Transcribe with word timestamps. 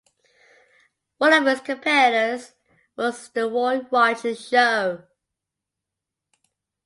One 1.19 1.31
of 1.31 1.45
its 1.45 1.61
competitors 1.61 2.53
was 2.97 3.29
"The 3.29 3.45
Roy 3.47 3.81
Rogers 3.91 4.47
Show". 4.49 5.03